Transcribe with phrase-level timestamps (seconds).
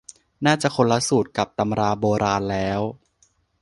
[0.45, 2.81] น่าจะคนละสูตรกับตำราโบราณแล้ว